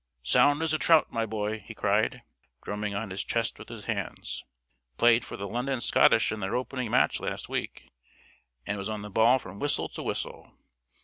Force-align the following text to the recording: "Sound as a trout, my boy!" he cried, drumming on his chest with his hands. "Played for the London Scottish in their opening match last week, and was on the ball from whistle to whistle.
"Sound 0.23 0.63
as 0.63 0.73
a 0.73 0.79
trout, 0.79 1.11
my 1.11 1.27
boy!" 1.27 1.59
he 1.59 1.75
cried, 1.75 2.23
drumming 2.63 2.95
on 2.95 3.11
his 3.11 3.23
chest 3.23 3.59
with 3.59 3.69
his 3.69 3.85
hands. 3.85 4.43
"Played 4.97 5.23
for 5.23 5.37
the 5.37 5.47
London 5.47 5.79
Scottish 5.79 6.31
in 6.31 6.39
their 6.39 6.55
opening 6.55 6.89
match 6.89 7.19
last 7.19 7.49
week, 7.49 7.85
and 8.65 8.79
was 8.79 8.89
on 8.89 9.03
the 9.03 9.11
ball 9.11 9.37
from 9.37 9.59
whistle 9.59 9.89
to 9.89 10.01
whistle. 10.01 10.55